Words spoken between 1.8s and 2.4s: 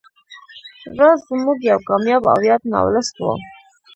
کامیاب او